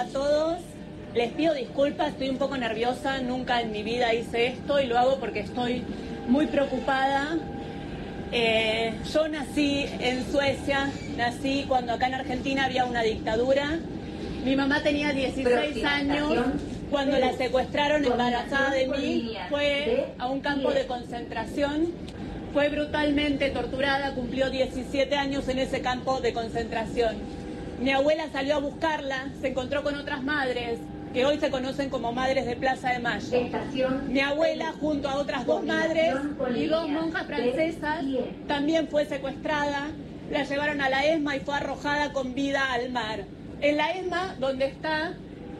A 0.00 0.06
todos. 0.06 0.56
Les 1.14 1.30
pido 1.32 1.52
disculpas, 1.52 2.08
estoy 2.08 2.30
un 2.30 2.38
poco 2.38 2.56
nerviosa, 2.56 3.20
nunca 3.20 3.60
en 3.60 3.70
mi 3.70 3.82
vida 3.82 4.14
hice 4.14 4.46
esto 4.46 4.80
y 4.80 4.86
lo 4.86 4.98
hago 4.98 5.18
porque 5.20 5.40
estoy 5.40 5.82
muy 6.26 6.46
preocupada. 6.46 7.36
Eh, 8.32 8.94
yo 9.12 9.28
nací 9.28 9.84
en 10.00 10.24
Suecia, 10.32 10.90
nací 11.18 11.66
cuando 11.68 11.92
acá 11.92 12.06
en 12.06 12.14
Argentina 12.14 12.64
había 12.64 12.86
una 12.86 13.02
dictadura. 13.02 13.78
Mi 14.42 14.56
mamá 14.56 14.82
tenía 14.82 15.12
16 15.12 15.84
años 15.84 16.46
cuando 16.90 17.18
la 17.18 17.34
secuestraron 17.34 18.02
embarazada 18.02 18.70
de 18.70 18.88
mí, 18.88 19.36
fue 19.50 20.14
a 20.16 20.28
un 20.28 20.40
campo 20.40 20.70
de 20.70 20.86
concentración, 20.86 21.88
fue 22.54 22.70
brutalmente 22.70 23.50
torturada, 23.50 24.14
cumplió 24.14 24.48
17 24.48 25.14
años 25.14 25.46
en 25.48 25.58
ese 25.58 25.82
campo 25.82 26.22
de 26.22 26.32
concentración. 26.32 27.39
Mi 27.80 27.92
abuela 27.92 28.28
salió 28.30 28.56
a 28.56 28.58
buscarla, 28.58 29.30
se 29.40 29.48
encontró 29.48 29.82
con 29.82 29.94
otras 29.94 30.22
madres 30.22 30.78
que 31.14 31.24
hoy 31.24 31.38
se 31.38 31.50
conocen 31.50 31.88
como 31.88 32.12
madres 32.12 32.44
de 32.44 32.54
Plaza 32.54 32.90
de 32.90 32.98
Mayo. 32.98 33.40
Mi 34.06 34.20
abuela, 34.20 34.74
junto 34.78 35.08
a 35.08 35.16
otras 35.16 35.46
dos 35.46 35.64
madres 35.64 36.14
y 36.54 36.66
dos 36.66 36.88
monjas 36.88 37.26
francesas, 37.26 38.04
también 38.46 38.86
fue 38.88 39.06
secuestrada, 39.06 39.88
la 40.30 40.44
llevaron 40.44 40.82
a 40.82 40.90
la 40.90 41.06
ESMA 41.06 41.36
y 41.36 41.40
fue 41.40 41.56
arrojada 41.56 42.12
con 42.12 42.34
vida 42.34 42.70
al 42.70 42.90
mar. 42.90 43.24
En 43.62 43.78
la 43.78 43.92
ESMA, 43.92 44.36
donde 44.38 44.66
está 44.66 45.14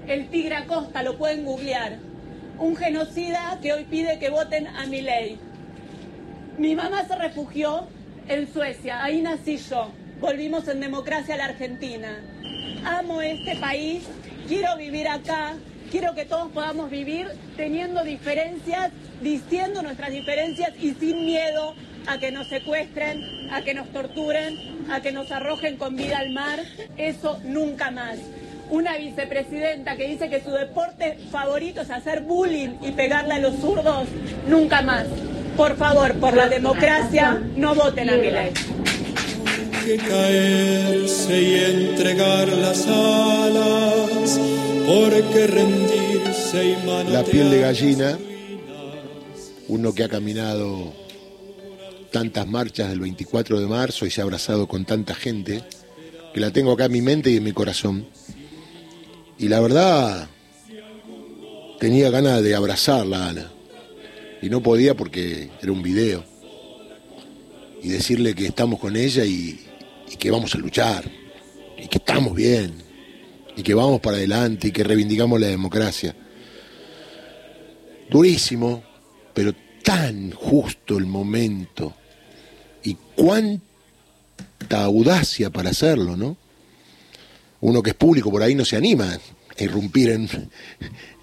el 0.06 0.28
Tigre 0.28 0.56
Acosta, 0.56 1.02
lo 1.02 1.16
pueden 1.16 1.46
googlear. 1.46 1.96
Un 2.58 2.76
genocida 2.76 3.58
que 3.62 3.72
hoy 3.72 3.84
pide 3.84 4.18
que 4.18 4.28
voten 4.28 4.66
a 4.66 4.84
mi 4.84 5.00
ley. 5.00 5.38
Mi 6.58 6.76
mamá 6.76 7.02
se 7.08 7.16
refugió 7.16 7.86
en 8.28 8.46
Suecia, 8.52 9.02
ahí 9.02 9.22
nací 9.22 9.56
yo. 9.56 9.88
Volvimos 10.20 10.68
en 10.68 10.80
democracia 10.80 11.34
a 11.34 11.38
la 11.38 11.44
Argentina. 11.46 12.20
Amo 12.84 13.22
este 13.22 13.56
país, 13.56 14.02
quiero 14.46 14.76
vivir 14.76 15.08
acá, 15.08 15.54
quiero 15.90 16.14
que 16.14 16.26
todos 16.26 16.52
podamos 16.52 16.90
vivir 16.90 17.26
teniendo 17.56 18.04
diferencias, 18.04 18.92
diciendo 19.22 19.82
nuestras 19.82 20.10
diferencias 20.10 20.72
y 20.78 20.92
sin 20.92 21.24
miedo 21.24 21.74
a 22.06 22.18
que 22.18 22.32
nos 22.32 22.48
secuestren, 22.48 23.50
a 23.50 23.62
que 23.62 23.72
nos 23.72 23.90
torturen, 23.92 24.58
a 24.90 25.00
que 25.00 25.10
nos 25.10 25.30
arrojen 25.32 25.78
con 25.78 25.96
vida 25.96 26.18
al 26.18 26.30
mar. 26.30 26.60
Eso 26.98 27.40
nunca 27.44 27.90
más 27.90 28.18
una 28.68 28.96
vicepresidenta 28.96 29.96
que 29.96 30.06
dice 30.06 30.28
que 30.28 30.40
su 30.42 30.50
deporte 30.50 31.18
favorito 31.32 31.80
es 31.80 31.90
hacer 31.90 32.20
bullying 32.20 32.76
y 32.82 32.92
pegarle 32.92 33.34
a 33.34 33.38
los 33.40 33.56
zurdos, 33.56 34.06
nunca 34.46 34.80
más. 34.82 35.06
Por 35.56 35.76
favor, 35.76 36.14
por 36.20 36.34
la 36.36 36.48
democracia, 36.48 37.42
no 37.56 37.74
voten 37.74 38.10
a 38.10 38.16
mi 38.16 38.30
ley. 38.30 38.52
Que 39.90 39.96
caerse 39.96 41.42
y 41.42 41.54
entregar 41.64 42.46
las 42.46 42.86
alas, 42.86 44.38
porque 44.86 45.48
rendirse 45.48 46.64
y 46.64 47.10
La 47.10 47.24
piel 47.24 47.50
de 47.50 47.58
gallina, 47.58 48.16
uno 49.66 49.92
que 49.92 50.04
ha 50.04 50.08
caminado 50.08 50.92
tantas 52.12 52.46
marchas 52.46 52.88
del 52.88 53.00
24 53.00 53.58
de 53.58 53.66
marzo 53.66 54.06
y 54.06 54.12
se 54.12 54.20
ha 54.20 54.24
abrazado 54.24 54.68
con 54.68 54.84
tanta 54.84 55.16
gente, 55.16 55.64
que 56.32 56.38
la 56.38 56.52
tengo 56.52 56.70
acá 56.70 56.84
en 56.84 56.92
mi 56.92 57.02
mente 57.02 57.30
y 57.30 57.38
en 57.38 57.42
mi 57.42 57.52
corazón. 57.52 58.06
Y 59.38 59.48
la 59.48 59.58
verdad, 59.58 60.28
tenía 61.80 62.10
ganas 62.10 62.44
de 62.44 62.54
abrazarla, 62.54 63.30
Ana. 63.30 63.50
Y 64.40 64.50
no 64.50 64.62
podía 64.62 64.94
porque 64.94 65.50
era 65.60 65.72
un 65.72 65.82
video. 65.82 66.22
Y 67.82 67.88
decirle 67.88 68.36
que 68.36 68.46
estamos 68.46 68.78
con 68.78 68.94
ella 68.94 69.24
y, 69.24 69.66
que 70.16 70.30
vamos 70.30 70.54
a 70.54 70.58
luchar. 70.58 71.10
Y 71.78 71.88
que 71.88 71.98
estamos 71.98 72.34
bien. 72.34 72.74
Y 73.56 73.62
que 73.62 73.74
vamos 73.74 74.00
para 74.00 74.16
adelante 74.16 74.68
y 74.68 74.72
que 74.72 74.84
reivindicamos 74.84 75.40
la 75.40 75.48
democracia. 75.48 76.14
Durísimo, 78.10 78.82
pero 79.34 79.54
tan 79.82 80.30
justo 80.32 80.98
el 80.98 81.06
momento. 81.06 81.94
Y 82.82 82.96
cuánta 83.14 84.84
audacia 84.84 85.50
para 85.50 85.70
hacerlo, 85.70 86.16
¿no? 86.16 86.36
uno 87.60 87.82
que 87.82 87.90
es 87.90 87.96
público 87.96 88.30
por 88.30 88.42
ahí 88.42 88.54
no 88.54 88.64
se 88.64 88.76
anima 88.76 89.18
a 89.58 89.62
irrumpir 89.62 90.10
en, 90.10 90.28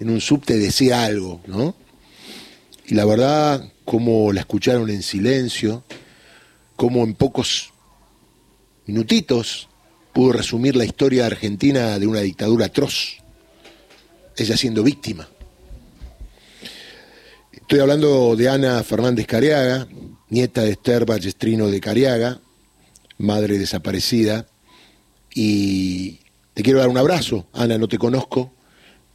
un 0.00 0.20
subte, 0.20 0.56
decía 0.56 1.04
algo, 1.04 1.40
¿no? 1.46 1.74
Y 2.86 2.94
la 2.94 3.04
verdad, 3.04 3.72
como 3.84 4.32
la 4.32 4.40
escucharon 4.40 4.88
en 4.90 5.02
silencio, 5.02 5.84
como 6.76 7.02
en 7.04 7.14
pocos 7.14 7.72
minutitos 8.88 9.68
pudo 10.14 10.32
resumir 10.32 10.74
la 10.74 10.84
historia 10.84 11.26
argentina 11.26 11.98
de 11.98 12.06
una 12.06 12.20
dictadura 12.20 12.66
atroz, 12.66 13.18
ella 14.36 14.56
siendo 14.56 14.82
víctima. 14.82 15.28
Estoy 17.52 17.80
hablando 17.80 18.34
de 18.34 18.48
Ana 18.48 18.82
Fernández 18.82 19.26
Cariaga, 19.26 19.86
nieta 20.30 20.62
de 20.62 20.70
Esther 20.70 21.04
Ballestrino 21.04 21.68
de 21.68 21.80
Cariaga, 21.80 22.40
madre 23.18 23.58
desaparecida, 23.58 24.46
y 25.34 26.20
te 26.54 26.62
quiero 26.62 26.78
dar 26.78 26.88
un 26.88 26.96
abrazo, 26.96 27.46
Ana, 27.52 27.76
no 27.76 27.88
te 27.88 27.98
conozco, 27.98 28.54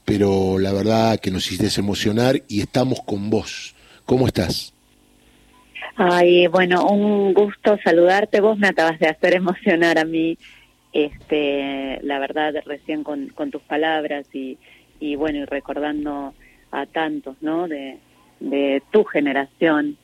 pero 0.05 0.59
la 0.59 0.71
verdad 0.71 1.19
que 1.19 1.31
nos 1.31 1.51
hiciste 1.51 1.79
emocionar 1.79 2.43
y 2.47 2.61
estamos 2.61 2.99
con 3.03 3.31
vos. 3.31 3.73
¿Cómo 4.05 4.27
estás? 4.27 4.72
Ay, 5.95 6.47
bueno, 6.47 6.87
un 6.87 7.33
gusto 7.33 7.77
saludarte. 7.83 8.41
Vos 8.41 8.57
me 8.57 8.67
acabas 8.67 8.99
de 8.99 9.07
hacer 9.07 9.35
emocionar 9.35 9.97
a 9.97 10.05
mí, 10.05 10.37
este, 10.91 11.99
la 12.03 12.19
verdad, 12.19 12.53
recién 12.65 13.03
con, 13.03 13.29
tus 13.51 13.61
palabras 13.63 14.25
y, 14.33 14.57
y 14.99 15.15
bueno, 15.15 15.39
y 15.39 15.45
recordando 15.45 16.33
a 16.71 16.85
tantos, 16.85 17.35
¿no? 17.41 17.67
De, 17.67 17.97
de 18.39 18.81
tu 18.91 19.03
generación 19.03 19.97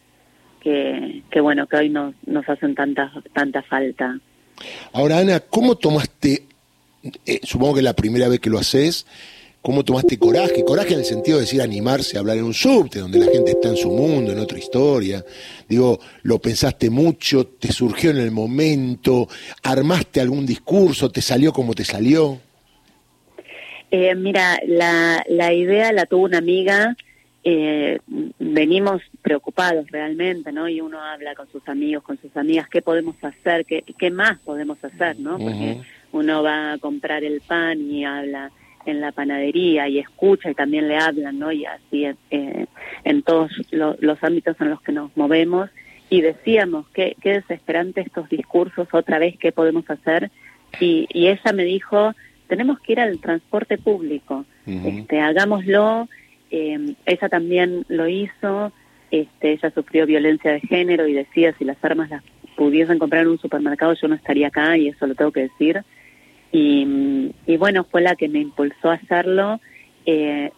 que, 0.61 1.23
que 1.31 1.41
bueno, 1.41 1.67
que 1.67 1.77
hoy 1.77 1.89
nos, 1.89 2.13
nos 2.25 2.47
hacen 2.47 2.75
tanta, 2.75 3.11
tanta 3.33 3.63
falta. 3.63 4.19
Ahora, 4.93 5.19
Ana, 5.19 5.39
¿cómo 5.39 5.75
tomaste 5.75 6.49
eh, 7.25 7.39
supongo 7.43 7.75
que 7.75 7.81
la 7.81 7.93
primera 7.93 8.27
vez 8.27 8.39
que 8.39 8.49
lo 8.49 8.59
haces, 8.59 9.05
¿cómo 9.61 9.83
tomaste 9.83 10.17
coraje? 10.17 10.63
Coraje 10.63 10.93
en 10.93 10.99
el 10.99 11.05
sentido 11.05 11.37
de 11.37 11.43
decir 11.43 11.61
animarse 11.61 12.17
a 12.17 12.21
hablar 12.21 12.37
en 12.37 12.45
un 12.45 12.53
subte, 12.53 12.99
donde 12.99 13.19
la 13.19 13.27
gente 13.27 13.51
está 13.51 13.69
en 13.69 13.77
su 13.77 13.89
mundo, 13.89 14.31
en 14.31 14.39
otra 14.39 14.57
historia. 14.57 15.23
Digo, 15.67 15.99
lo 16.23 16.39
pensaste 16.39 16.89
mucho, 16.89 17.45
te 17.47 17.71
surgió 17.71 18.11
en 18.11 18.17
el 18.17 18.31
momento, 18.31 19.27
armaste 19.63 20.21
algún 20.21 20.45
discurso, 20.45 21.11
te 21.11 21.21
salió 21.21 21.51
como 21.51 21.73
te 21.73 21.83
salió. 21.83 22.39
Eh, 23.91 24.13
mira, 24.15 24.59
la, 24.67 25.23
la 25.27 25.51
idea 25.51 25.91
la 25.91 26.05
tuvo 26.05 26.25
una 26.25 26.37
amiga, 26.37 26.95
eh, 27.43 27.99
venimos 28.37 29.01
preocupados 29.21 29.89
realmente, 29.89 30.51
¿no? 30.51 30.69
Y 30.69 30.81
uno 30.81 31.01
habla 31.01 31.33
con 31.33 31.49
sus 31.51 31.67
amigos, 31.67 32.03
con 32.03 32.19
sus 32.21 32.35
amigas, 32.37 32.67
¿qué 32.69 32.81
podemos 32.81 33.15
hacer? 33.21 33.65
¿Qué, 33.65 33.83
qué 33.97 34.11
más 34.11 34.37
podemos 34.39 34.77
hacer, 34.83 35.19
no? 35.19 35.39
Porque 35.39 35.81
uno 36.11 36.43
va 36.43 36.73
a 36.73 36.77
comprar 36.77 37.23
el 37.23 37.41
pan 37.41 37.81
y 37.81 38.05
habla 38.05 38.51
en 38.89 39.01
la 39.01 39.11
panadería 39.11 39.87
y 39.87 39.99
escucha 39.99 40.51
y 40.51 40.55
también 40.55 40.87
le 40.87 40.97
hablan, 40.97 41.39
¿no? 41.39 41.51
Y 41.51 41.65
así 41.65 42.05
eh, 42.31 42.65
en 43.03 43.21
todos 43.23 43.51
los 43.71 44.23
ámbitos 44.23 44.55
en 44.59 44.69
los 44.69 44.81
que 44.81 44.91
nos 44.91 45.15
movemos. 45.15 45.69
Y 46.09 46.21
decíamos, 46.21 46.87
qué, 46.93 47.15
qué 47.21 47.33
desesperante 47.33 48.01
estos 48.01 48.27
discursos, 48.29 48.87
otra 48.91 49.19
vez, 49.19 49.37
¿qué 49.37 49.51
podemos 49.51 49.87
hacer? 49.89 50.31
Y, 50.79 51.07
y 51.13 51.27
ella 51.27 51.53
me 51.53 51.63
dijo, 51.63 52.13
tenemos 52.47 52.79
que 52.79 52.93
ir 52.93 52.99
al 52.99 53.19
transporte 53.19 53.77
público, 53.77 54.43
este, 54.65 55.19
hagámoslo. 55.21 56.09
Eh, 56.51 56.95
ella 57.05 57.29
también 57.29 57.85
lo 57.89 58.07
hizo, 58.07 58.71
este, 59.11 59.51
ella 59.51 59.71
sufrió 59.71 60.07
violencia 60.07 60.51
de 60.51 60.59
género 60.61 61.07
y 61.07 61.13
decía, 61.13 61.53
si 61.57 61.63
las 61.63 61.77
armas 61.83 62.09
las 62.09 62.23
pudiesen 62.57 62.97
comprar 62.97 63.21
en 63.21 63.29
un 63.29 63.39
supermercado, 63.39 63.93
yo 63.93 64.07
no 64.07 64.15
estaría 64.15 64.47
acá, 64.47 64.75
y 64.77 64.87
eso 64.89 65.05
lo 65.05 65.13
tengo 65.13 65.31
que 65.31 65.41
decir. 65.41 65.83
Y, 66.51 67.57
bueno, 67.57 67.83
fue 67.83 68.01
la 68.01 68.15
que 68.15 68.27
me 68.27 68.39
impulsó 68.39 68.89
a 68.89 68.95
hacerlo. 68.95 69.59
Eh, 70.05 70.51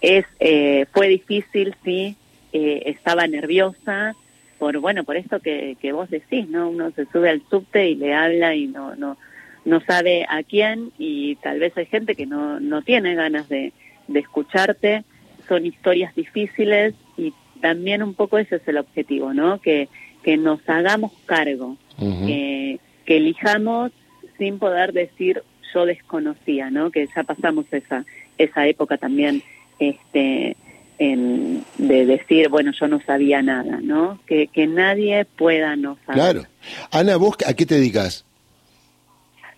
es, 0.00 0.24
eh, 0.38 0.86
fue 0.92 1.08
difícil, 1.08 1.74
sí, 1.84 2.16
eh, 2.52 2.82
estaba 2.86 3.26
nerviosa 3.26 4.14
por, 4.58 4.78
bueno, 4.78 5.04
por 5.04 5.16
esto 5.16 5.40
que, 5.40 5.76
que 5.80 5.92
vos 5.92 6.10
decís, 6.10 6.48
¿no? 6.48 6.68
Uno 6.68 6.90
se 6.92 7.06
sube 7.06 7.30
al 7.30 7.42
subte 7.48 7.88
y 7.88 7.94
le 7.94 8.14
habla 8.14 8.54
y 8.54 8.66
no, 8.66 8.94
no, 8.94 9.16
no 9.64 9.80
sabe 9.80 10.26
a 10.28 10.42
quién 10.42 10.92
y 10.98 11.36
tal 11.36 11.58
vez 11.58 11.76
hay 11.76 11.86
gente 11.86 12.14
que 12.14 12.26
no, 12.26 12.60
no 12.60 12.82
tiene 12.82 13.14
ganas 13.14 13.48
de, 13.48 13.72
de 14.06 14.20
escucharte. 14.20 15.04
Son 15.48 15.64
historias 15.64 16.14
difíciles 16.14 16.94
y 17.16 17.32
también 17.60 18.02
un 18.02 18.14
poco 18.14 18.38
ese 18.38 18.56
es 18.56 18.68
el 18.68 18.76
objetivo, 18.76 19.32
¿no? 19.32 19.60
Que, 19.60 19.88
que 20.22 20.36
nos 20.36 20.60
hagamos 20.68 21.12
cargo, 21.26 21.76
que, 21.98 22.78
que 23.06 23.16
elijamos 23.16 23.92
sin 24.40 24.58
poder 24.58 24.92
decir 24.94 25.44
yo 25.72 25.86
desconocía, 25.86 26.70
¿no? 26.70 26.90
Que 26.90 27.06
ya 27.14 27.22
pasamos 27.22 27.66
esa 27.70 28.04
esa 28.38 28.66
época 28.66 28.96
también 28.96 29.42
este 29.78 30.56
en, 30.98 31.64
de 31.78 32.04
decir, 32.06 32.48
bueno, 32.48 32.72
yo 32.78 32.88
no 32.88 33.00
sabía 33.02 33.42
nada, 33.42 33.80
¿no? 33.82 34.20
Que, 34.26 34.48
que 34.48 34.66
nadie 34.66 35.24
pueda 35.24 35.76
no 35.76 35.96
saber. 36.04 36.14
Claro. 36.14 36.46
Ana, 36.90 37.16
¿vos 37.16 37.36
a 37.46 37.54
qué 37.54 37.64
te 37.64 37.76
dedicas? 37.76 38.24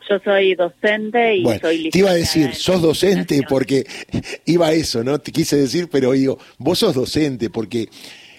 Yo 0.08 0.18
soy 0.20 0.54
docente 0.54 1.36
y 1.36 1.44
soy 1.58 1.90
Te 1.90 1.98
iba 1.98 2.10
a 2.10 2.14
decir, 2.14 2.54
sos 2.54 2.82
docente 2.82 3.40
porque 3.48 3.84
iba 4.46 4.68
a 4.68 4.72
eso, 4.72 5.02
¿no? 5.02 5.18
Te 5.18 5.32
quise 5.32 5.56
decir, 5.56 5.88
pero 5.90 6.12
digo, 6.12 6.38
vos 6.58 6.78
sos 6.80 6.94
docente 6.94 7.50
porque 7.50 7.88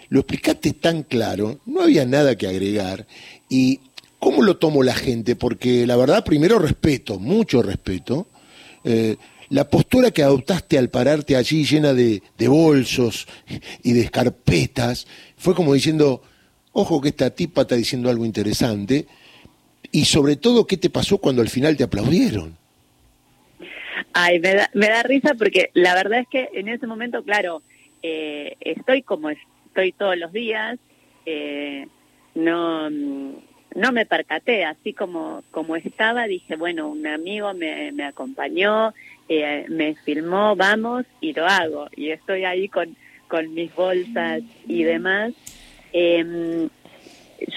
lo 0.09 0.19
explicaste 0.19 0.73
tan 0.73 1.03
claro, 1.03 1.59
no 1.65 1.81
había 1.81 2.05
nada 2.05 2.37
que 2.37 2.47
agregar. 2.47 3.05
¿Y 3.49 3.79
cómo 4.23 4.41
lo 4.41 4.55
tomó 4.55 4.83
la 4.83 4.95
gente? 4.95 5.35
Porque 5.35 5.85
la 5.85 5.97
verdad, 5.97 6.23
primero 6.23 6.57
respeto, 6.57 7.19
mucho 7.19 7.61
respeto. 7.61 8.27
Eh, 8.85 9.17
la 9.49 9.69
postura 9.69 10.11
que 10.11 10.23
adoptaste 10.23 10.77
al 10.77 10.89
pararte 10.89 11.35
allí 11.35 11.65
llena 11.65 11.93
de, 11.93 12.21
bolsos 12.47 13.27
y 13.83 13.91
de 13.91 13.99
escarpetas 13.99 15.07
fue 15.35 15.53
como 15.53 15.73
diciendo, 15.73 16.21
ojo 16.71 17.01
que 17.01 17.09
esta 17.09 17.31
tipa 17.31 17.63
está 17.63 17.75
diciendo 17.75 18.09
algo 18.09 18.25
interesante, 18.25 19.07
y 19.91 20.05
sobre 20.05 20.37
todo, 20.37 20.65
¿qué 20.65 20.77
te 20.77 20.89
pasó 20.89 21.17
cuando 21.17 21.41
al 21.41 21.49
final 21.49 21.75
te 21.75 21.83
aplaudieron? 21.83 22.57
Ay, 24.13 24.39
me 24.39 24.55
da, 24.55 24.69
me 24.73 24.87
da 24.87 25.03
risa 25.03 25.35
porque 25.37 25.69
la 25.73 25.93
verdad 25.95 26.21
es 26.21 26.27
que 26.29 26.49
en 26.53 26.69
ese 26.69 26.87
momento, 26.87 27.23
claro, 27.23 27.61
eh, 28.01 28.55
estoy 28.61 29.01
como 29.01 29.29
estoy 29.29 29.91
todos 29.91 30.17
los 30.17 30.31
días, 30.31 30.79
eh, 31.25 31.87
no, 32.35 32.89
no 33.75 33.91
me 33.91 34.05
percaté, 34.05 34.65
así 34.65 34.93
como, 34.93 35.43
como 35.51 35.75
estaba, 35.75 36.25
dije, 36.25 36.55
bueno, 36.55 36.89
un 36.89 37.05
amigo 37.07 37.53
me, 37.53 37.91
me 37.91 38.03
acompañó, 38.03 38.93
eh, 39.29 39.65
me 39.69 39.95
filmó, 39.95 40.55
vamos 40.55 41.05
y 41.21 41.33
lo 41.33 41.45
hago. 41.45 41.87
Y 41.95 42.11
estoy 42.11 42.45
ahí 42.45 42.67
con, 42.67 42.95
con 43.27 43.53
mis 43.53 43.73
bolsas 43.73 44.41
y 44.67 44.83
demás. 44.83 45.33
Em, 45.91 46.69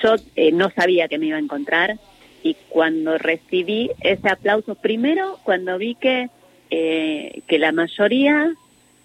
yo 0.02 0.14
eh, 0.36 0.52
no 0.52 0.70
sabía 0.70 1.08
que 1.08 1.18
me 1.18 1.26
iba 1.26 1.36
a 1.36 1.40
encontrar 1.40 1.98
y 2.42 2.56
cuando 2.68 3.18
recibí 3.18 3.90
ese 4.00 4.28
aplauso, 4.28 4.74
primero 4.74 5.38
cuando 5.42 5.78
vi 5.78 5.94
que, 5.96 6.28
eh, 6.70 7.42
que 7.46 7.58
la 7.58 7.72
mayoría 7.72 8.54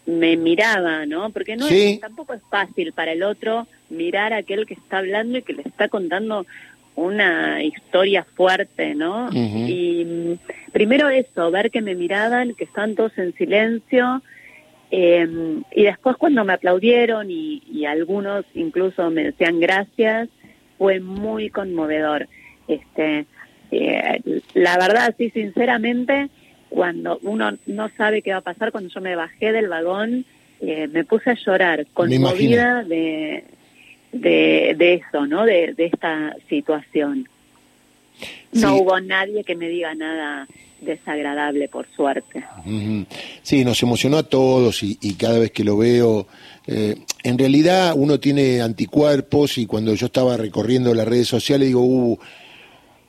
me 0.06 0.36
miraba, 0.36 1.06
¿no? 1.06 1.30
Porque 1.30 1.56
no 1.56 1.68
tampoco 2.00 2.34
es 2.34 2.42
fácil 2.50 2.92
para 2.94 3.14
el 3.14 3.24
otro 3.24 3.68
mirar 3.90 4.34
a 4.34 4.38
aquel 4.38 4.66
que 4.66 4.74
está 4.74 4.98
hablando 5.00 5.38
y 5.38 5.44
que 5.44 5.54
le 5.54 5.62
está 5.64 5.90
contando 5.90 6.46
una 6.96 7.64
historia 7.64 8.26
fuerte, 8.36 8.96
¿no? 8.96 9.30
Y 9.34 10.38
primero 10.72 11.10
eso, 11.10 11.50
ver 11.52 11.72
que 11.72 11.82
me 11.82 11.96
miraban, 11.96 12.54
que 12.54 12.66
estaban 12.66 12.96
todos 12.96 13.18
en 13.18 13.34
silencio, 13.34 14.22
em, 14.92 15.64
y 15.74 15.84
después 15.84 16.18
cuando 16.18 16.44
me 16.44 16.54
aplaudieron 16.54 17.28
y, 17.30 17.86
algunos 17.86 18.46
incluso 18.54 19.10
me 19.10 19.24
decían 19.26 19.60
gracias, 19.60 20.30
fue 20.78 21.00
muy 21.00 21.50
conmovedor. 21.50 22.28
Este, 22.68 23.26
eh, 23.72 24.42
la 24.54 24.78
verdad, 24.78 25.16
sí, 25.18 25.30
sinceramente, 25.30 26.30
cuando 26.70 27.20
uno 27.24 27.58
no 27.66 27.90
sabe 27.98 28.22
qué 28.22 28.32
va 28.32 28.38
a 28.38 28.42
pasar, 28.42 28.72
cuando 28.72 28.90
yo 28.90 29.02
me 29.02 29.16
bajé 29.16 29.52
del 29.52 29.68
vagón, 29.68 30.26
eh, 30.62 30.88
me 30.88 31.04
puse 31.04 31.32
a 31.32 31.34
llorar, 31.34 31.88
conmovida 31.94 32.84
de 32.84 33.44
de, 34.12 34.76
de 34.78 34.94
eso, 34.96 35.26
¿no? 35.26 35.46
De, 35.46 35.74
de 35.74 35.86
esta 35.86 36.36
situación. 36.50 37.28
No 38.52 38.76
hubo 38.76 39.00
nadie 39.00 39.44
que 39.44 39.56
me 39.56 39.70
diga 39.70 39.96
nada 39.96 40.48
desagradable, 40.82 41.70
por 41.70 41.88
suerte. 41.96 42.44
Sí, 43.44 43.64
nos 43.64 43.82
emocionó 43.84 44.18
a 44.18 44.24
todos 44.24 44.84
y, 44.84 44.96
cada 45.14 45.40
vez 45.40 45.52
que 45.52 45.64
lo 45.64 45.78
veo, 45.78 46.28
eh, 46.68 46.96
en 47.24 47.38
realidad 47.38 47.94
uno 47.96 48.20
tiene 48.20 48.62
anticuerpos 48.62 49.58
y 49.58 49.66
cuando 49.66 49.94
yo 49.94 50.08
estaba 50.08 50.38
recorriendo 50.38 50.94
las 50.94 51.08
redes 51.08 51.28
sociales 51.28 51.68
digo, 51.68 51.82
uh, 51.82 52.20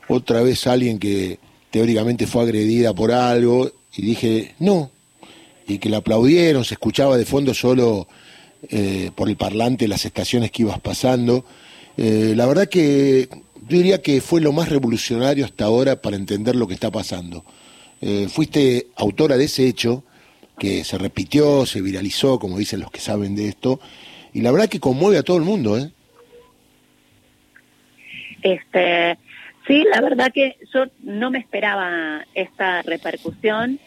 otra 0.09 0.43
vez 0.43 0.67
alguien 0.67 0.99
que 0.99 1.39
teóricamente 1.71 2.27
fue 2.27 2.43
agredida 2.43 2.95
por 2.95 3.13
algo 3.13 3.71
y 3.97 4.03
dije, 4.03 4.55
no, 4.59 4.91
y 5.67 5.79
que 5.79 5.89
la 5.89 5.99
aplaudieron, 5.99 6.65
se 6.65 6.75
escuchaba 6.75 7.17
de 7.17 7.25
fondo 7.25 7.55
solo 7.55 8.07
eh, 8.69 9.11
por 9.15 9.29
el 9.29 9.37
parlante 9.37 9.89
las 9.89 10.05
estaciones 10.05 10.51
que 10.51 10.63
ibas 10.63 10.81
pasando. 10.81 11.45
Eh, 11.97 12.35
la 12.37 12.47
verdad 12.47 12.69
que 12.69 13.29
yo 13.69 13.77
diría 13.77 14.03
que 14.03 14.21
fue 14.21 14.41
lo 14.41 14.53
más 14.53 14.69
revolucionario 14.69 15.45
hasta 15.45 15.65
ahora 15.65 16.01
para 16.01 16.17
entender 16.17 16.57
lo 16.57 16.67
que 16.67 16.75
está 16.75 16.91
pasando. 16.91 17.45
Eh, 18.01 18.29
fuiste 18.29 18.89
autora 18.97 19.37
de 19.37 19.45
ese 19.45 19.67
hecho 19.67 20.05
que 20.59 20.85
se 20.85 20.99
repitió, 20.99 21.67
se 21.67 21.81
viralizó, 21.81 22.39
como 22.39 22.59
dicen 22.59 22.81
los 22.81 22.91
que 22.91 23.01
saben 23.01 23.35
de 23.35 23.49
esto, 23.49 23.81
y 24.33 24.41
la 24.43 24.51
verdad 24.53 24.69
que 24.69 24.81
conmueve 24.81 25.19
a 25.19 25.23
todo 25.23 25.37
el 25.37 25.45
mundo, 25.45 25.79
¿eh? 25.79 25.91
Este, 28.43 29.19
sí, 29.67 29.85
la 29.93 30.01
verdad 30.01 30.33
que 30.33 30.57
yo 30.73 30.87
no 31.03 31.31
me 31.31 31.39
esperaba 31.39 32.25
esta 32.35 32.83
repercusión. 32.83 33.79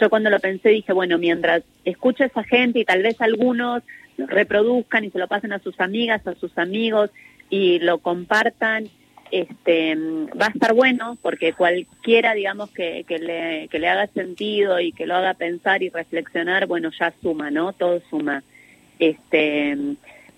yo 0.00 0.10
cuando 0.10 0.30
lo 0.30 0.40
pensé 0.40 0.70
dije, 0.70 0.92
bueno, 0.92 1.18
mientras 1.18 1.62
escucho 1.84 2.22
a 2.24 2.26
esa 2.26 2.44
gente 2.44 2.80
y 2.80 2.84
tal 2.84 3.02
vez 3.02 3.20
algunos 3.20 3.82
reproduzcan 4.28 5.04
y 5.04 5.10
se 5.10 5.18
lo 5.18 5.28
pasen 5.28 5.52
a 5.52 5.58
sus 5.58 5.78
amigas, 5.80 6.26
a 6.26 6.34
sus 6.34 6.56
amigos 6.58 7.10
y 7.48 7.78
lo 7.80 7.98
compartan, 7.98 8.88
este, 9.30 9.94
va 10.40 10.46
a 10.46 10.50
estar 10.50 10.74
bueno 10.74 11.16
porque 11.22 11.52
cualquiera, 11.52 12.34
digamos, 12.34 12.70
que, 12.70 13.04
que, 13.06 13.18
le, 13.18 13.68
que 13.68 13.78
le 13.78 13.88
haga 13.88 14.06
sentido 14.08 14.80
y 14.80 14.92
que 14.92 15.06
lo 15.06 15.14
haga 15.16 15.34
pensar 15.34 15.82
y 15.82 15.88
reflexionar, 15.88 16.66
bueno, 16.66 16.90
ya 16.98 17.12
suma, 17.22 17.50
¿no? 17.50 17.72
Todo 17.72 18.00
suma. 18.10 18.42
Este, 18.98 19.76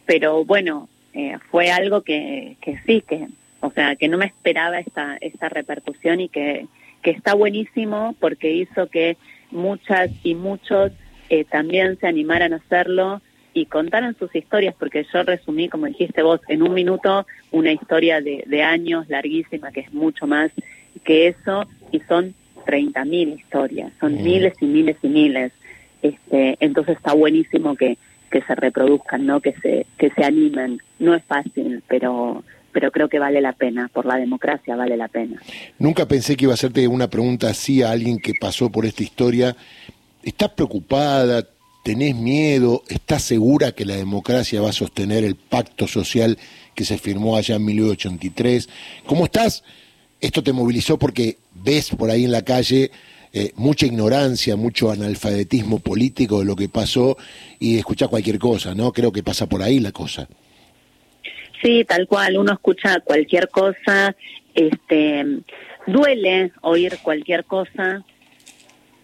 pero 0.05 0.44
bueno, 0.44 0.88
eh, 1.14 1.38
fue 1.50 1.70
algo 1.70 2.02
que, 2.02 2.56
que 2.61 2.79
sí, 2.87 3.02
que, 3.06 3.29
o 3.61 3.70
sea, 3.70 3.96
que 3.96 4.08
no 4.08 4.19
me 4.19 4.26
esperaba 4.26 4.79
esta, 4.79 5.17
esta 5.20 5.49
repercusión 5.49 6.20
y 6.20 6.29
que, 6.29 6.67
que 7.02 7.11
está 7.11 7.34
buenísimo 7.34 8.14
porque 8.20 8.52
hizo 8.52 8.88
que 8.88 9.17
muchas 9.50 10.11
y 10.23 10.34
muchos 10.34 10.93
eh, 11.29 11.44
también 11.44 11.99
se 11.99 12.06
animaran 12.06 12.52
a 12.52 12.56
hacerlo 12.56 13.20
y 13.55 13.67
contaran 13.67 14.17
sus 14.19 14.35
historias, 14.35 14.75
porque 14.79 15.07
yo 15.13 15.23
resumí, 15.23 15.69
como 15.69 15.87
dijiste 15.87 16.23
vos, 16.23 16.41
en 16.49 16.63
un 16.63 16.75
minuto 16.75 17.27
una 17.51 17.73
historia 17.73 18.21
de, 18.21 18.45
de 18.47 18.63
años 18.63 19.09
larguísima, 19.09 19.73
que 19.73 19.81
es 19.81 19.93
mucho 19.93 20.27
más 20.27 20.51
que 21.05 21.29
eso, 21.29 21.67
y 21.91 22.01
son 22.01 22.35
30.000 22.67 23.39
historias, 23.39 23.93
son 24.01 24.23
miles 24.23 24.55
y 24.61 24.67
miles 24.67 24.97
y 25.03 25.09
miles. 25.09 25.53
Este, 26.03 26.57
entonces 26.61 26.97
está 26.97 27.13
buenísimo 27.13 27.77
que, 27.77 27.99
que 28.31 28.43
se 28.43 28.55
reproduzcan, 28.55 29.27
¿no? 29.27 29.41
que, 29.41 29.53
se, 29.61 29.87
que 29.99 30.11
se 30.11 30.25
animen. 30.25 30.79
No 30.99 31.15
es 31.15 31.23
fácil, 31.25 31.83
pero, 31.89 32.43
pero 32.73 32.91
creo 32.91 33.09
que 33.09 33.19
vale 33.19 33.41
la 33.41 33.53
pena, 33.53 33.89
por 33.93 34.07
la 34.07 34.17
democracia 34.17 34.75
vale 34.77 34.97
la 34.97 35.09
pena. 35.09 35.41
Nunca 35.79 36.07
pensé 36.07 36.37
que 36.37 36.47
iba 36.47 36.53
a 36.53 36.55
hacerte 36.55 36.89
una 36.89 37.09
pregunta 37.09 37.49
así 37.49 37.83
a 37.83 37.91
alguien 37.91 38.19
que 38.19 38.33
pasó 38.41 38.71
por 38.71 38.87
esta 38.87 39.03
historia. 39.03 39.56
¿Estás 40.23 40.51
preocupada? 40.51 41.44
¿Tenés 41.82 42.15
miedo? 42.15 42.82
¿Estás 42.89 43.24
segura 43.24 43.72
que 43.72 43.84
la 43.84 43.96
democracia 43.96 44.60
va 44.60 44.70
a 44.70 44.72
sostener 44.72 45.24
el 45.24 45.34
pacto 45.34 45.89
social 45.89 46.39
que 46.74 46.84
se 46.84 46.96
firmó 46.96 47.36
allá 47.36 47.56
en 47.56 47.65
1983? 47.65 48.69
¿Cómo 49.05 49.24
estás? 49.24 49.65
Esto 50.20 50.44
te 50.44 50.53
movilizó 50.53 50.96
porque 50.96 51.39
ves 51.53 51.91
por 51.91 52.10
ahí 52.10 52.24
en 52.24 52.31
la 52.31 52.43
calle 52.43 52.93
eh, 53.32 53.53
mucha 53.56 53.86
ignorancia, 53.86 54.55
mucho 54.55 54.93
analfabetismo 54.93 55.81
político 55.81 56.39
de 56.39 56.44
lo 56.44 56.55
que 56.55 56.69
pasó 56.69 57.17
y 57.58 57.79
escuchás 57.79 58.08
cualquier 58.08 58.39
cosa, 58.39 58.74
¿no? 58.74 58.93
Creo 58.93 59.10
que 59.10 59.22
pasa 59.24 59.48
por 59.48 59.62
ahí 59.62 59.81
la 59.81 59.91
cosa. 59.91 60.29
Sí, 61.62 61.84
tal 61.84 62.06
cual, 62.06 62.36
uno 62.36 62.53
escucha 62.53 63.01
cualquier 63.01 63.48
cosa, 63.48 64.15
este, 64.55 65.24
duele 65.86 66.53
oír 66.60 66.98
cualquier 67.03 67.44
cosa, 67.44 68.05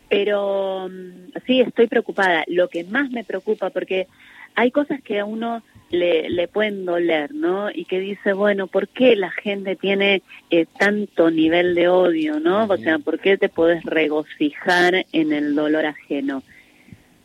pero 0.09 0.89
mm, 0.89 1.39
sí, 1.47 1.61
estoy 1.61 1.87
preocupada. 1.87 2.45
Lo 2.47 2.69
que 2.69 2.85
más 2.85 3.11
me 3.11 3.25
preocupa, 3.25 3.71
porque 3.71 4.07
hay 4.55 4.71
cosas 4.71 5.01
que 5.03 5.21
a 5.21 5.25
uno 5.25 5.63
le, 5.91 6.29
le 6.31 6.49
pueden 6.49 6.85
doler, 6.85 7.33
¿no? 7.33 7.71
Y 7.71 7.85
que 7.85 8.01
dice, 8.01 8.33
bueno, 8.33 8.67
¿por 8.67 8.89
qué 8.89 9.17
la 9.17 9.31
gente 9.31 9.77
tiene 9.77 10.23
eh, 10.51 10.67
tanto 10.79 11.31
nivel 11.31 11.75
de 11.75 11.89
odio, 11.89 12.41
¿no? 12.41 12.65
O 12.65 12.77
sea, 12.77 12.99
¿por 12.99 13.21
qué 13.21 13.39
te 13.39 13.49
puedes 13.49 13.85
regocijar 13.85 15.07
en 15.13 15.33
el 15.33 15.55
dolor 15.55 15.87
ajeno? 15.87 16.43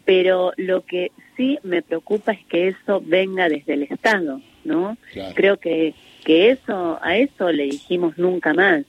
Pero 0.06 0.54
lo 0.58 0.86
que 0.86 1.12
sí 1.36 1.60
me 1.64 1.82
preocupa 1.82 2.34
es 2.34 2.46
que 2.46 2.68
eso 2.70 3.02
venga 3.04 3.50
desde 3.50 3.74
el 3.74 3.84
Estado, 3.84 4.42
¿no? 4.64 4.98
Creo 5.34 5.58
que, 5.58 5.94
que 6.24 6.52
eso, 6.52 7.00
a 7.02 7.18
eso 7.18 7.52
le 7.52 7.64
dijimos 7.64 8.18
nunca 8.18 8.54
más. 8.54 8.84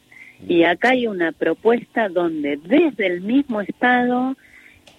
Y 0.49 0.65
acá 0.65 0.91
hay 0.91 1.07
una 1.07 1.33
propuesta 1.33 2.09
donde 2.09 2.57
desde 2.57 3.07
el 3.07 3.21
mismo 3.21 3.61
Estado 3.61 4.37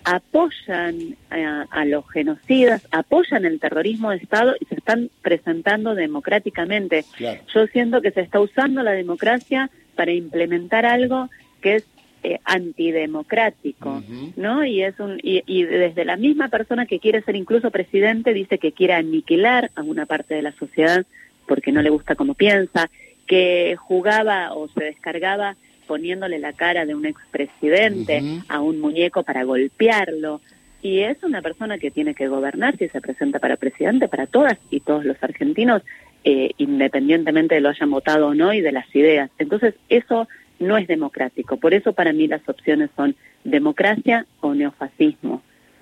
apoyan 0.05 1.15
a, 1.31 1.85
los 1.85 2.07
genocidas, 2.11 2.87
apoyan 2.91 3.43
el 3.43 3.59
terrorismo 3.59 4.11
de 4.11 4.17
Estado 4.17 4.53
y 4.59 4.65
se 4.65 4.75
están 4.75 5.09
presentando 5.21 5.95
democráticamente. 5.95 7.05
Yo 7.53 7.67
siento 7.67 8.01
que 8.01 8.11
se 8.11 8.21
está 8.21 8.39
usando 8.39 8.83
la 8.83 8.91
democracia 8.91 9.69
para 9.95 10.11
implementar 10.11 10.85
algo 10.85 11.29
que 11.61 11.77
es 11.77 11.87
eh, 12.21 12.39
antidemocrático, 12.43 14.03
¿no? 14.35 14.63
Y 14.63 14.83
es 14.83 14.99
un 14.99 15.19
y, 15.21 15.43
y, 15.47 15.63
desde 15.63 16.05
la 16.05 16.17
misma 16.17 16.49
persona 16.49 16.85
que 16.85 16.99
quiere 16.99 17.21
ser 17.21 17.35
incluso 17.35 17.71
presidente 17.71 18.33
dice 18.33 18.57
que 18.57 18.71
quiere 18.71 18.93
aniquilar 18.93 19.71
a 19.75 19.81
una 19.81 20.05
parte 20.05 20.35
de 20.35 20.41
la 20.41 20.51
sociedad 20.53 21.05
porque 21.47 21.71
no 21.71 21.81
le 21.81 21.89
gusta 21.89 22.15
cómo 22.15 22.33
piensa, 22.33 22.89
que 23.25 23.75
jugaba 23.77 24.53
o 24.53 24.67
se 24.69 24.85
descargaba 24.85 25.55
poniéndole 25.87 26.39
la 26.39 26.53
cara 26.53 26.85
de 26.85 26.95
un 26.95 27.05
expresidente 27.05 28.21
a 28.47 28.59
un 28.61 28.79
muñeco 28.79 29.23
para 29.23 29.43
golpearlo. 29.43 30.41
Y 30.81 30.99
es 30.99 31.21
una 31.23 31.41
persona 31.41 31.77
que 31.77 31.91
tiene 31.91 32.13
que 32.13 32.27
gobernar 32.27 32.77
si 32.77 32.87
se 32.89 33.01
presenta 33.01 33.39
para 33.39 33.57
presidente 33.57 34.07
para 34.07 34.27
todas 34.27 34.57
y 34.69 34.81
todos 34.81 35.03
los 35.03 35.21
argentinos, 35.21 35.81
eh, 36.23 36.51
independientemente 36.57 37.55
de 37.55 37.61
lo 37.61 37.69
hayan 37.69 37.89
votado 37.89 38.27
o 38.27 38.33
no 38.35 38.53
y 38.53 38.61
de 38.61 38.71
las 38.71 38.93
ideas. 38.95 39.31
Entonces, 39.39 39.73
eso 39.89 40.27
no 40.59 40.77
es 40.77 40.87
democrático. 40.87 41.57
Por 41.57 41.73
eso 41.73 41.93
para 41.93 42.13
mí 42.13 42.27
las 42.27 42.47
opciones 42.47 42.89
son 42.95 43.15
democracia 43.43 44.25
o 44.41 44.53
neofascismo. 44.53 45.41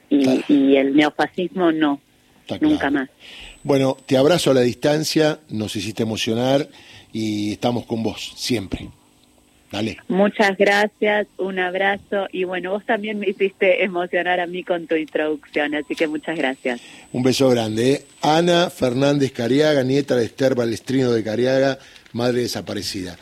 Y, 0.10 0.76
el 0.76 0.96
neofascismo 0.96 1.72
no, 1.72 2.00
nunca 2.62 2.90
más. 2.90 3.10
Bueno, 3.64 3.98
te 4.06 4.18
abrazo 4.18 4.52
a 4.52 4.54
la 4.54 4.62
distancia, 4.62 5.40
nos 5.50 5.76
hiciste 5.76 6.04
emocionar 6.04 6.68
y 7.12 7.54
estamos 7.54 7.86
con 7.86 8.04
vos 8.04 8.34
siempre. 8.36 8.90
Dale. 9.72 9.98
Muchas 10.08 10.56
gracias, 10.56 11.26
un 11.38 11.58
abrazo 11.58 12.28
y 12.32 12.44
bueno, 12.44 12.72
vos 12.72 12.86
también 12.86 13.18
me 13.18 13.30
hiciste 13.30 13.84
emocionar 13.84 14.40
a 14.40 14.46
mí 14.46 14.64
con 14.64 14.86
tu 14.86 14.94
introducción, 14.94 15.74
así 15.74 15.96
que 15.96 16.08
muchas 16.08 16.38
gracias. 16.38 16.80
Un 17.12 17.24
beso 17.24 17.50
grande. 17.50 17.94
¿eh? 17.94 18.06
Ana 18.22 18.70
Fernández 18.70 19.32
Cariaga, 19.32 19.82
nieta 19.84 20.16
de 20.16 20.26
Esther 20.26 20.54
Balestrino 20.54 21.12
de 21.12 21.24
Cariaga, 21.24 21.80
madre 22.12 22.42
desaparecida. 22.42 23.18